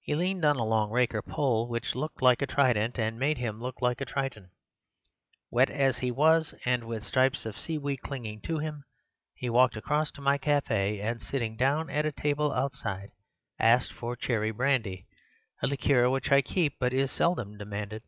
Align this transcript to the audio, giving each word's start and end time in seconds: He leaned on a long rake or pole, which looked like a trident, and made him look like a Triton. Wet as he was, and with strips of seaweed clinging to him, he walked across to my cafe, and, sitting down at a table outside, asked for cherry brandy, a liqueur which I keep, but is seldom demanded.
He 0.00 0.16
leaned 0.16 0.44
on 0.44 0.56
a 0.56 0.64
long 0.64 0.90
rake 0.90 1.14
or 1.14 1.22
pole, 1.22 1.68
which 1.68 1.94
looked 1.94 2.20
like 2.20 2.42
a 2.42 2.48
trident, 2.48 2.98
and 2.98 3.16
made 3.16 3.38
him 3.38 3.60
look 3.62 3.80
like 3.80 4.00
a 4.00 4.04
Triton. 4.04 4.50
Wet 5.52 5.70
as 5.70 5.98
he 5.98 6.10
was, 6.10 6.52
and 6.64 6.82
with 6.82 7.04
strips 7.06 7.46
of 7.46 7.56
seaweed 7.56 8.02
clinging 8.02 8.40
to 8.40 8.58
him, 8.58 8.82
he 9.36 9.48
walked 9.48 9.76
across 9.76 10.10
to 10.10 10.20
my 10.20 10.36
cafe, 10.36 10.98
and, 11.00 11.22
sitting 11.22 11.54
down 11.56 11.88
at 11.90 12.04
a 12.04 12.10
table 12.10 12.50
outside, 12.52 13.12
asked 13.60 13.92
for 13.92 14.16
cherry 14.16 14.50
brandy, 14.50 15.06
a 15.62 15.68
liqueur 15.68 16.10
which 16.10 16.32
I 16.32 16.42
keep, 16.42 16.80
but 16.80 16.92
is 16.92 17.12
seldom 17.12 17.56
demanded. 17.56 18.02